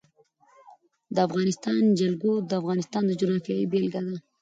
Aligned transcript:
د 1.15 1.17
افغانستان 1.27 1.81
جلکو 1.99 2.31
د 2.49 2.51
افغانستان 2.61 3.03
د 3.07 3.11
جغرافیې 3.19 3.69
بېلګه 3.71 4.01
ده. 4.09 4.13